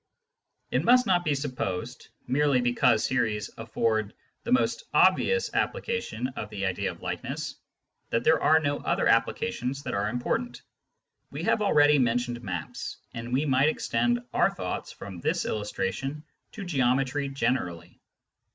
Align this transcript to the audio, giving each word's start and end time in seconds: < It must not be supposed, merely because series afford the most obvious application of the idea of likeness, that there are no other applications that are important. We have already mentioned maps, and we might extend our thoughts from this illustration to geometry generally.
< 0.39 0.71
It 0.71 0.83
must 0.83 1.05
not 1.05 1.23
be 1.23 1.35
supposed, 1.35 2.07
merely 2.25 2.59
because 2.59 3.05
series 3.05 3.51
afford 3.59 4.15
the 4.41 4.51
most 4.51 4.85
obvious 4.95 5.53
application 5.53 6.27
of 6.29 6.49
the 6.49 6.65
idea 6.65 6.89
of 6.89 7.03
likeness, 7.03 7.53
that 8.09 8.23
there 8.23 8.41
are 8.41 8.57
no 8.59 8.79
other 8.79 9.07
applications 9.07 9.83
that 9.83 9.93
are 9.93 10.09
important. 10.09 10.63
We 11.29 11.43
have 11.43 11.61
already 11.61 11.99
mentioned 11.99 12.41
maps, 12.41 12.97
and 13.13 13.31
we 13.31 13.45
might 13.45 13.69
extend 13.69 14.21
our 14.33 14.49
thoughts 14.49 14.91
from 14.91 15.19
this 15.21 15.45
illustration 15.45 16.23
to 16.53 16.65
geometry 16.65 17.29
generally. 17.29 17.99